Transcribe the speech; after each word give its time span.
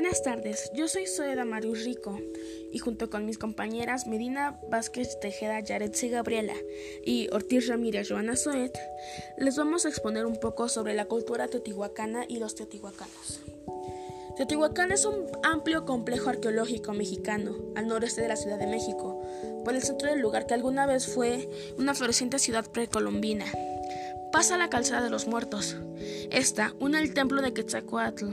Buenas 0.00 0.22
tardes, 0.22 0.70
yo 0.74 0.86
soy 0.86 1.08
Soeda 1.08 1.44
Marius 1.44 1.84
Rico 1.84 2.20
y 2.72 2.78
junto 2.78 3.10
con 3.10 3.26
mis 3.26 3.36
compañeras 3.36 4.06
Medina 4.06 4.60
Vázquez 4.70 5.18
Tejeda 5.18 5.58
Yaretsi 5.58 6.08
Gabriela 6.08 6.54
y 7.04 7.28
Ortiz 7.32 7.66
Ramírez 7.66 8.08
Joana 8.08 8.36
Soet, 8.36 8.78
les 9.38 9.56
vamos 9.56 9.84
a 9.84 9.88
exponer 9.88 10.24
un 10.24 10.38
poco 10.38 10.68
sobre 10.68 10.94
la 10.94 11.06
cultura 11.06 11.48
teotihuacana 11.48 12.26
y 12.28 12.38
los 12.38 12.54
teotihuacanos. 12.54 13.40
Teotihuacán 14.36 14.92
es 14.92 15.04
un 15.04 15.26
amplio 15.42 15.84
complejo 15.84 16.30
arqueológico 16.30 16.92
mexicano 16.92 17.56
al 17.74 17.88
noreste 17.88 18.22
de 18.22 18.28
la 18.28 18.36
Ciudad 18.36 18.60
de 18.60 18.68
México, 18.68 19.20
por 19.64 19.74
el 19.74 19.82
centro 19.82 20.08
del 20.08 20.20
lugar 20.20 20.46
que 20.46 20.54
alguna 20.54 20.86
vez 20.86 21.08
fue 21.08 21.50
una 21.76 21.92
floreciente 21.92 22.38
ciudad 22.38 22.70
precolombina 22.70 23.46
pasa 24.32 24.56
la 24.56 24.68
calzada 24.68 25.02
de 25.02 25.10
los 25.10 25.26
muertos. 25.26 25.76
Esta 26.30 26.74
une 26.80 26.98
el 26.98 27.14
templo 27.14 27.42
de 27.42 27.52
Quetzalcoatl, 27.52 28.26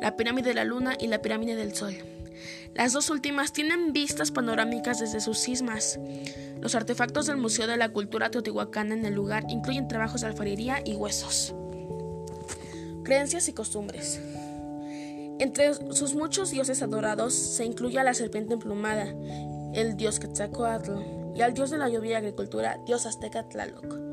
la 0.00 0.16
pirámide 0.16 0.50
de 0.50 0.54
la 0.54 0.64
luna 0.64 0.96
y 0.98 1.06
la 1.06 1.22
pirámide 1.22 1.56
del 1.56 1.74
sol. 1.74 1.94
Las 2.74 2.92
dos 2.92 3.10
últimas 3.10 3.52
tienen 3.52 3.92
vistas 3.92 4.30
panorámicas 4.30 5.00
desde 5.00 5.20
sus 5.20 5.38
cismas. 5.38 5.98
Los 6.60 6.74
artefactos 6.74 7.26
del 7.26 7.36
Museo 7.36 7.66
de 7.66 7.76
la 7.76 7.88
Cultura 7.88 8.30
Teotihuacana 8.30 8.94
en 8.94 9.04
el 9.04 9.14
lugar 9.14 9.44
incluyen 9.48 9.88
trabajos 9.88 10.20
de 10.20 10.28
alfarería 10.28 10.82
y 10.84 10.94
huesos. 10.94 11.54
Creencias 13.04 13.48
y 13.48 13.52
costumbres. 13.52 14.20
Entre 15.38 15.72
sus 15.92 16.14
muchos 16.14 16.50
dioses 16.50 16.82
adorados 16.82 17.32
se 17.32 17.64
incluye 17.64 17.98
a 17.98 18.04
la 18.04 18.14
serpiente 18.14 18.54
emplumada, 18.54 19.14
el 19.72 19.96
dios 19.96 20.18
Quetzalcoatl, 20.18 20.92
y 21.36 21.42
al 21.42 21.54
dios 21.54 21.70
de 21.70 21.78
la 21.78 21.88
lluvia 21.88 22.12
y 22.12 22.14
agricultura, 22.14 22.80
dios 22.84 23.06
azteca 23.06 23.48
Tlaloc. 23.48 24.07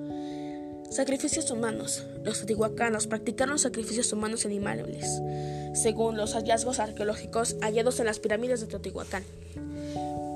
Sacrificios 0.96 1.52
humanos. 1.52 2.06
Los 2.24 2.38
teotihuacanos 2.38 3.08
practicaron 3.08 3.60
sacrificios 3.60 4.14
humanos 4.14 4.46
animales, 4.46 5.22
según 5.74 6.16
los 6.16 6.36
hallazgos 6.36 6.80
arqueológicos 6.80 7.58
hallados 7.62 8.00
en 8.00 8.06
las 8.06 8.20
pirámides 8.20 8.62
de 8.62 8.68
Teotihuacán. 8.68 9.26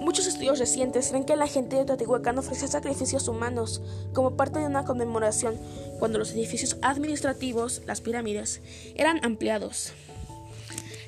Muchos 0.02 0.28
estudios 0.28 0.60
recientes 0.60 1.12
creen 1.12 1.24
que 1.24 1.38
la 1.38 1.48
gente 1.48 1.78
de 1.78 1.86
Teotihuacán 1.86 2.38
ofrecía 2.40 2.68
sacrificios 2.68 3.30
humanos 3.30 3.82
como 4.14 4.36
parte 4.36 4.60
de 4.60 4.66
una 4.66 4.84
conmemoración 4.84 5.56
cuando 5.98 6.20
los 6.20 6.34
edificios 6.34 6.76
administrativos, 6.82 7.82
las 7.86 8.02
pirámides, 8.02 8.60
eran 8.96 9.24
ampliados. 9.24 9.94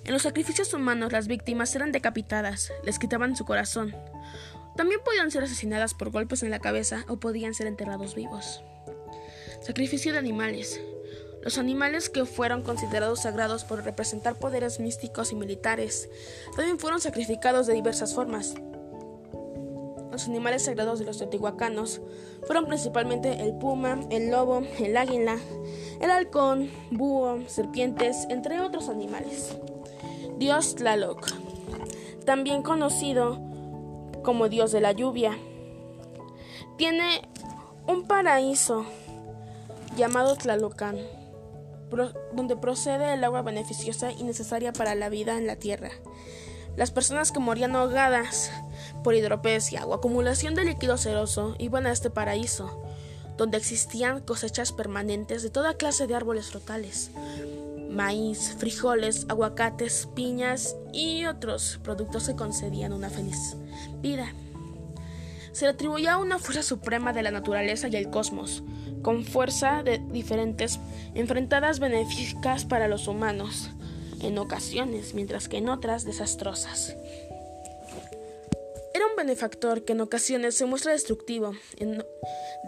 En 0.05 0.13
los 0.13 0.21
sacrificios 0.21 0.73
humanos 0.73 1.11
las 1.11 1.27
víctimas 1.27 1.75
eran 1.75 1.91
decapitadas, 1.91 2.71
les 2.85 2.99
quitaban 2.99 3.35
su 3.35 3.43
corazón. 3.43 3.93
También 4.77 5.01
podían 5.03 5.29
ser 5.29 5.43
asesinadas 5.43 5.93
por 5.93 6.09
golpes 6.09 6.41
en 6.41 6.51
la 6.51 6.59
cabeza 6.59 7.03
o 7.09 7.17
podían 7.17 7.53
ser 7.53 7.67
enterrados 7.67 8.15
vivos. 8.15 8.61
Sacrificio 9.61 10.11
de 10.11 10.17
animales. 10.17 10.81
Los 11.43 11.59
animales 11.59 12.09
que 12.09 12.25
fueron 12.25 12.63
considerados 12.63 13.21
sagrados 13.21 13.63
por 13.63 13.83
representar 13.83 14.39
poderes 14.39 14.79
místicos 14.79 15.31
y 15.31 15.35
militares 15.35 16.09
también 16.55 16.79
fueron 16.79 16.99
sacrificados 16.99 17.67
de 17.67 17.75
diversas 17.75 18.15
formas. 18.15 18.55
Los 20.11 20.27
animales 20.27 20.63
sagrados 20.63 20.97
de 20.97 21.05
los 21.05 21.19
teotihuacanos 21.19 22.01
fueron 22.47 22.65
principalmente 22.65 23.43
el 23.43 23.53
puma, 23.53 23.99
el 24.09 24.31
lobo, 24.31 24.63
el 24.79 24.97
águila, 24.97 25.37
el 26.01 26.09
halcón, 26.09 26.71
búho, 26.89 27.47
serpientes, 27.47 28.25
entre 28.29 28.61
otros 28.61 28.89
animales. 28.89 29.55
Dios 30.37 30.73
Tlaloc, 30.75 31.27
también 32.25 32.63
conocido 32.63 33.39
como 34.23 34.49
Dios 34.49 34.71
de 34.71 34.81
la 34.81 34.91
lluvia, 34.91 35.37
tiene 36.77 37.21
un 37.87 38.07
paraíso 38.07 38.85
llamado 39.95 40.35
Tlalocan, 40.35 40.97
donde 42.33 42.55
procede 42.55 43.13
el 43.13 43.23
agua 43.23 43.41
beneficiosa 43.41 44.11
y 44.11 44.23
necesaria 44.23 44.73
para 44.73 44.95
la 44.95 45.09
vida 45.09 45.37
en 45.37 45.47
la 45.47 45.55
tierra. 45.55 45.91
Las 46.77 46.91
personas 46.91 47.31
que 47.31 47.39
morían 47.39 47.75
ahogadas 47.75 48.49
por 49.03 49.13
hidropesia 49.13 49.85
o 49.85 49.93
acumulación 49.93 50.55
de 50.55 50.63
líquido 50.63 50.97
ceroso 50.97 51.55
iban 51.59 51.85
a 51.85 51.91
este 51.91 52.09
paraíso, 52.09 52.81
donde 53.37 53.57
existían 53.57 54.21
cosechas 54.21 54.71
permanentes 54.71 55.43
de 55.43 55.49
toda 55.49 55.75
clase 55.75 56.07
de 56.07 56.15
árboles 56.15 56.49
frutales, 56.49 57.11
maíz, 57.89 58.55
frijoles, 58.57 59.25
aguacates, 59.27 60.07
piñas 60.15 60.77
y 60.93 61.25
otros 61.25 61.79
productos 61.83 62.27
que 62.27 62.35
concedían 62.35 62.93
una 62.93 63.09
feliz 63.09 63.57
vida. 64.01 64.33
Se 65.51 65.65
le 65.65 65.71
atribuía 65.71 66.17
una 66.17 66.39
fuerza 66.39 66.63
suprema 66.63 67.11
de 67.11 67.23
la 67.23 67.31
naturaleza 67.31 67.89
y 67.89 67.95
el 67.97 68.09
cosmos, 68.09 68.63
con 69.01 69.23
fuerza 69.23 69.83
de 69.83 69.99
diferentes, 70.11 70.79
enfrentadas 71.15 71.79
benéficas 71.79 72.65
para 72.65 72.87
los 72.87 73.07
humanos, 73.07 73.69
en 74.21 74.37
ocasiones, 74.37 75.13
mientras 75.13 75.47
que 75.47 75.57
en 75.57 75.69
otras 75.69 76.05
desastrosas. 76.05 76.95
Era 78.93 79.05
un 79.07 79.15
benefactor 79.15 79.85
que 79.85 79.93
en 79.93 80.01
ocasiones 80.01 80.55
se 80.55 80.65
muestra 80.65 80.91
destructivo, 80.91 81.53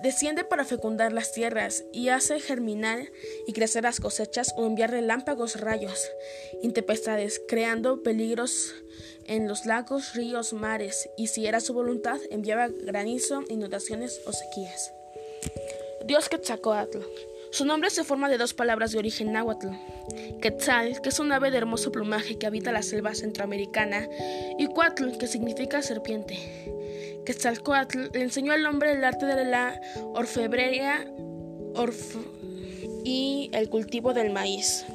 desciende 0.01 0.45
para 0.45 0.63
fecundar 0.63 1.11
las 1.11 1.33
tierras 1.33 1.83
y 1.91 2.09
hace 2.09 2.39
germinar 2.39 3.11
y 3.45 3.53
crecer 3.53 3.83
las 3.83 3.99
cosechas 3.99 4.53
o 4.55 4.65
enviar 4.65 4.91
relámpagos, 4.91 5.59
rayos, 5.59 6.09
intempestades, 6.61 7.41
creando 7.47 8.03
peligros 8.03 8.73
en 9.25 9.47
los 9.47 9.65
lagos, 9.65 10.15
ríos, 10.15 10.53
mares, 10.53 11.09
y 11.17 11.27
si 11.27 11.45
era 11.45 11.59
su 11.59 11.73
voluntad, 11.73 12.19
enviaba 12.29 12.67
granizo, 12.67 13.43
inundaciones 13.49 14.21
o 14.25 14.31
sequías. 14.31 14.93
Dios 16.05 16.27
Quetzalcoatl. 16.27 16.99
Su 17.51 17.65
nombre 17.65 17.89
se 17.89 18.03
forma 18.03 18.29
de 18.29 18.37
dos 18.37 18.53
palabras 18.53 18.91
de 18.91 18.97
origen 18.97 19.31
náhuatl. 19.31 19.67
Quetzal, 20.41 21.01
que 21.01 21.09
es 21.09 21.19
un 21.19 21.31
ave 21.31 21.51
de 21.51 21.57
hermoso 21.57 21.91
plumaje 21.91 22.37
que 22.37 22.45
habita 22.45 22.71
la 22.71 22.81
selva 22.81 23.15
centroamericana, 23.15 24.09
y 24.57 24.67
Cuatl, 24.67 25.17
que 25.17 25.27
significa 25.27 25.81
serpiente. 25.81 27.21
Quetzalcoatl 27.25 28.09
le 28.11 28.21
enseñó 28.21 28.51
al 28.51 28.65
hombre 28.65 28.91
el 28.91 29.03
arte 29.03 29.27
de 29.27 29.45
la 29.45 29.79
orfebrería 30.13 31.05
y 33.05 33.49
el 33.53 33.69
cultivo 33.69 34.13
del 34.13 34.31
maíz. 34.31 34.85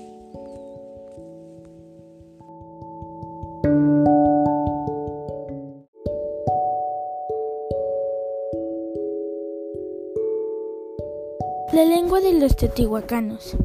La 11.78 11.84
lengua 11.84 12.20
de 12.20 12.32
los 12.32 12.56
teotihuacanos. 12.56 13.56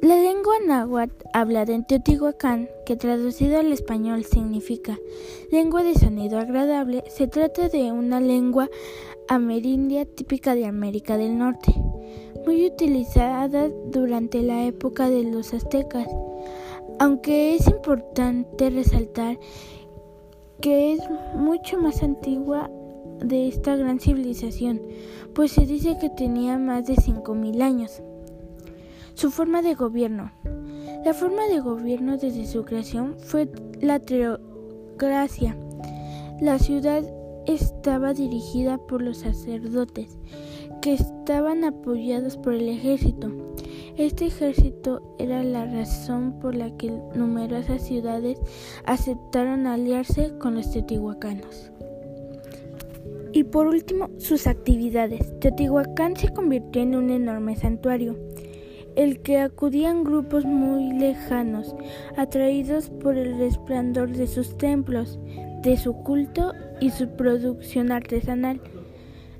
La 0.00 0.16
lengua 0.16 0.54
náhuatl 0.66 1.26
hablada 1.34 1.74
en 1.74 1.84
Teotihuacán, 1.84 2.70
que 2.86 2.96
traducido 2.96 3.58
al 3.60 3.70
español 3.72 4.24
significa 4.24 4.98
lengua 5.50 5.82
de 5.82 5.94
sonido 5.94 6.38
agradable, 6.38 7.04
se 7.08 7.26
trata 7.26 7.68
de 7.68 7.92
una 7.92 8.20
lengua 8.20 8.70
amerindia 9.28 10.06
típica 10.06 10.54
de 10.54 10.64
América 10.64 11.18
del 11.18 11.36
Norte, 11.36 11.74
muy 12.46 12.64
utilizada 12.64 13.68
durante 13.90 14.40
la 14.40 14.64
época 14.64 15.10
de 15.10 15.24
los 15.24 15.52
aztecas, 15.52 16.08
aunque 16.98 17.54
es 17.54 17.66
importante 17.68 18.70
resaltar 18.70 19.38
que 20.62 20.94
es 20.94 21.00
mucho 21.34 21.76
más 21.76 22.02
antigua 22.02 22.70
de 23.24 23.48
esta 23.48 23.76
gran 23.76 24.00
civilización, 24.00 24.80
pues 25.34 25.52
se 25.52 25.66
dice 25.66 25.96
que 26.00 26.10
tenía 26.10 26.58
más 26.58 26.86
de 26.86 26.94
5.000 26.94 27.62
años. 27.62 28.02
Su 29.14 29.30
forma 29.30 29.62
de 29.62 29.74
gobierno. 29.74 30.32
La 31.04 31.14
forma 31.14 31.46
de 31.48 31.60
gobierno 31.60 32.16
desde 32.16 32.46
su 32.46 32.64
creación 32.64 33.16
fue 33.18 33.48
la 33.80 33.98
teocracia. 33.98 35.56
La 36.40 36.58
ciudad 36.58 37.04
estaba 37.46 38.14
dirigida 38.14 38.78
por 38.78 39.02
los 39.02 39.18
sacerdotes, 39.18 40.18
que 40.80 40.94
estaban 40.94 41.64
apoyados 41.64 42.36
por 42.36 42.54
el 42.54 42.68
ejército. 42.68 43.30
Este 43.96 44.26
ejército 44.26 45.02
era 45.18 45.42
la 45.42 45.66
razón 45.66 46.38
por 46.40 46.54
la 46.54 46.70
que 46.76 46.90
numerosas 47.14 47.82
ciudades 47.86 48.38
aceptaron 48.86 49.66
aliarse 49.66 50.36
con 50.38 50.54
los 50.54 50.70
teotihuacanos. 50.70 51.71
Y 53.32 53.44
por 53.44 53.66
último, 53.66 54.10
sus 54.18 54.46
actividades. 54.46 55.32
Teotihuacán 55.40 56.16
se 56.16 56.32
convirtió 56.32 56.82
en 56.82 56.94
un 56.94 57.10
enorme 57.10 57.56
santuario, 57.56 58.18
el 58.94 59.20
que 59.22 59.38
acudían 59.38 60.04
grupos 60.04 60.44
muy 60.44 60.92
lejanos, 60.92 61.74
atraídos 62.16 62.90
por 62.90 63.16
el 63.16 63.38
resplandor 63.38 64.10
de 64.10 64.26
sus 64.26 64.58
templos, 64.58 65.18
de 65.62 65.78
su 65.78 65.94
culto 65.94 66.52
y 66.80 66.90
su 66.90 67.08
producción 67.08 67.90
artesanal. 67.90 68.60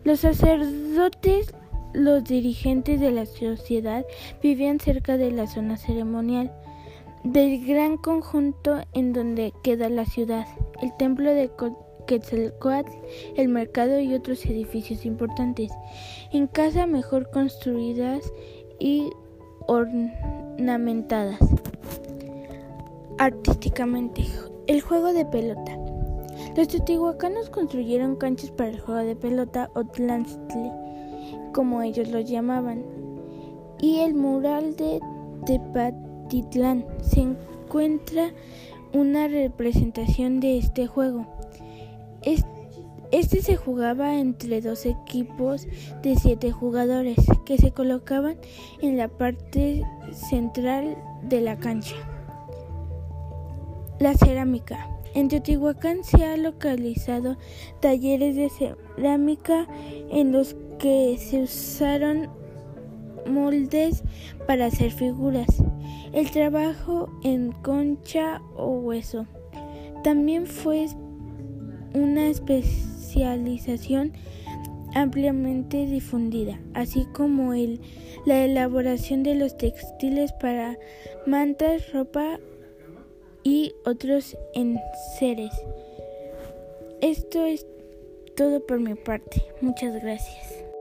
Los 0.04 0.20
sacerdotes, 0.20 1.54
los 1.92 2.24
dirigentes 2.24 2.98
de 2.98 3.10
la 3.10 3.26
sociedad, 3.26 4.06
vivían 4.42 4.80
cerca 4.80 5.18
de 5.18 5.30
la 5.30 5.46
zona 5.46 5.76
ceremonial 5.76 6.50
del 7.24 7.64
gran 7.64 7.98
conjunto 7.98 8.80
en 8.94 9.12
donde 9.12 9.52
queda 9.62 9.88
la 9.88 10.06
ciudad, 10.06 10.46
el 10.80 10.96
templo 10.96 11.32
de 11.32 11.50
Quetzalcoatl, 12.12 12.92
el 13.36 13.48
mercado 13.48 13.98
y 13.98 14.12
otros 14.12 14.44
edificios 14.44 15.06
importantes, 15.06 15.72
en 16.30 16.46
casas 16.46 16.86
mejor 16.86 17.30
construidas 17.30 18.30
y 18.78 19.08
ornamentadas. 19.66 21.38
artísticamente. 23.18 24.26
El 24.66 24.80
juego 24.82 25.12
de 25.14 25.24
pelota. 25.24 25.78
Los 26.54 26.68
teotihuacanos 26.68 27.48
construyeron 27.48 28.16
canchas 28.16 28.50
para 28.50 28.70
el 28.70 28.80
juego 28.80 29.00
de 29.00 29.16
pelota 29.16 29.70
o 29.74 29.84
tlantzli, 29.84 30.70
como 31.54 31.80
ellos 31.82 32.08
lo 32.08 32.20
llamaban, 32.20 32.84
y 33.80 34.00
el 34.00 34.14
mural 34.14 34.76
de 34.76 35.00
Tepatitlán 35.46 36.84
se 37.00 37.20
encuentra 37.20 38.32
una 38.92 39.28
representación 39.28 40.40
de 40.40 40.58
este 40.58 40.86
juego. 40.86 41.26
Este 42.24 43.42
se 43.42 43.56
jugaba 43.56 44.18
entre 44.18 44.60
dos 44.60 44.86
equipos 44.86 45.66
de 46.02 46.16
siete 46.16 46.50
jugadores 46.50 47.16
que 47.44 47.58
se 47.58 47.72
colocaban 47.72 48.36
en 48.80 48.96
la 48.96 49.08
parte 49.08 49.82
central 50.12 50.96
de 51.22 51.40
la 51.40 51.58
cancha. 51.58 51.96
La 53.98 54.14
cerámica. 54.14 54.88
En 55.14 55.28
Teotihuacán 55.28 56.04
se 56.04 56.24
han 56.24 56.42
localizado 56.42 57.36
talleres 57.80 58.34
de 58.34 58.48
cerámica 58.48 59.66
en 60.10 60.32
los 60.32 60.56
que 60.78 61.18
se 61.18 61.42
usaron 61.42 62.30
moldes 63.26 64.02
para 64.46 64.66
hacer 64.66 64.90
figuras. 64.90 65.62
El 66.12 66.30
trabajo 66.30 67.10
en 67.24 67.52
concha 67.52 68.40
o 68.56 68.68
hueso 68.70 69.26
también 70.02 70.46
fue 70.46 70.86
una 71.94 72.28
especialización 72.28 74.12
ampliamente 74.94 75.86
difundida, 75.86 76.60
así 76.74 77.06
como 77.12 77.54
el, 77.54 77.80
la 78.26 78.44
elaboración 78.44 79.22
de 79.22 79.34
los 79.34 79.56
textiles 79.56 80.32
para 80.32 80.78
mantas, 81.26 81.92
ropa 81.92 82.38
y 83.42 83.74
otros 83.84 84.36
enseres. 84.54 85.52
Esto 87.00 87.44
es 87.46 87.66
todo 88.36 88.64
por 88.66 88.80
mi 88.80 88.94
parte. 88.94 89.42
Muchas 89.60 90.00
gracias. 90.02 90.71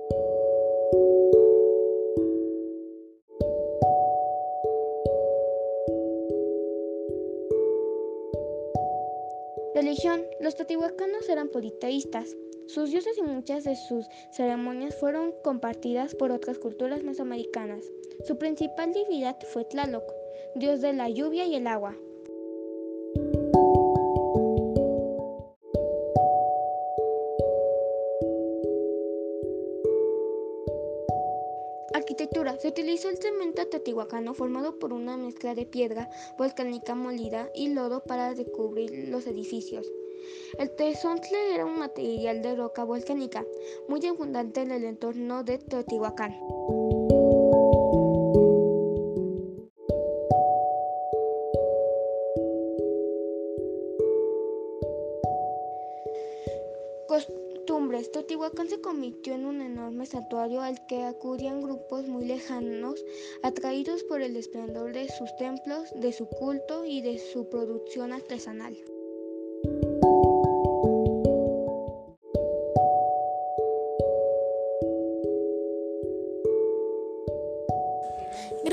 Los 10.41 10.55
teotihuacanos 10.55 11.29
eran 11.29 11.49
politeístas. 11.49 12.35
Sus 12.65 12.89
dioses 12.89 13.15
y 13.19 13.21
muchas 13.21 13.63
de 13.63 13.75
sus 13.75 14.07
ceremonias 14.31 14.95
fueron 14.95 15.35
compartidas 15.43 16.15
por 16.15 16.31
otras 16.31 16.57
culturas 16.57 17.03
mesoamericanas. 17.03 17.83
Su 18.25 18.39
principal 18.39 18.91
divinidad 18.91 19.37
fue 19.53 19.65
Tlaloc, 19.65 20.03
dios 20.55 20.81
de 20.81 20.93
la 20.93 21.09
lluvia 21.09 21.45
y 21.45 21.53
el 21.53 21.67
agua. 21.67 21.95
Arquitectura. 31.93 32.57
Se 32.57 32.69
utilizó 32.69 33.09
el 33.09 33.17
cemento 33.19 33.67
teotihuacano 33.67 34.33
formado 34.33 34.79
por 34.79 34.91
una 34.91 35.17
mezcla 35.17 35.53
de 35.53 35.67
piedra 35.67 36.09
volcánica 36.35 36.95
molida 36.95 37.51
y 37.53 37.75
lodo 37.75 38.01
para 38.01 38.33
recubrir 38.33 39.09
los 39.09 39.27
edificios. 39.27 39.85
El 40.57 40.69
tezontle 40.75 41.55
era 41.55 41.65
un 41.65 41.79
material 41.79 42.41
de 42.41 42.55
roca 42.55 42.83
volcánica 42.83 43.45
muy 43.87 44.05
abundante 44.05 44.61
en 44.61 44.71
el 44.71 44.83
entorno 44.83 45.43
de 45.43 45.57
Teotihuacán. 45.57 46.37
Costumbres. 57.07 58.11
Teotihuacán 58.11 58.69
se 58.69 58.81
convirtió 58.81 59.33
en 59.33 59.45
un 59.45 59.61
enorme 59.61 60.05
santuario 60.05 60.61
al 60.61 60.85
que 60.87 61.03
acudían 61.03 61.61
grupos 61.61 62.07
muy 62.07 62.25
lejanos, 62.25 63.03
atraídos 63.43 64.03
por 64.03 64.21
el 64.21 64.35
esplendor 64.35 64.93
de 64.93 65.07
sus 65.09 65.35
templos, 65.35 65.89
de 65.95 66.11
su 66.11 66.27
culto 66.27 66.85
y 66.85 67.01
de 67.01 67.17
su 67.17 67.49
producción 67.49 68.13
artesanal. 68.13 68.77